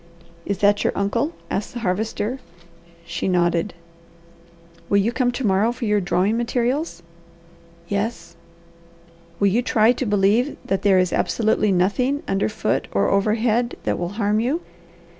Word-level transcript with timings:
"Is 0.47 0.57
that 0.57 0.83
your 0.83 0.93
uncle?" 0.95 1.31
asked 1.51 1.73
the 1.75 1.81
Harvester. 1.81 2.39
She 3.05 3.27
nodded. 3.27 3.75
"Will 4.89 4.97
you 4.97 5.11
come 5.11 5.31
to 5.33 5.45
morrow 5.45 5.71
for 5.71 5.85
your 5.85 6.01
drawing 6.01 6.37
materials?" 6.37 7.03
"Yes." 7.87 8.35
"Will 9.39 9.49
you 9.49 9.61
try 9.61 9.91
to 9.91 10.05
believe 10.07 10.57
that 10.65 10.81
there 10.81 10.97
is 10.97 11.13
absolutely 11.13 11.71
nothing, 11.71 12.23
either 12.23 12.31
underfoot 12.31 12.87
or 12.91 13.09
overhead, 13.09 13.77
that 13.83 13.99
will 13.99 14.13
harm 14.17 14.39
you?" 14.39 14.61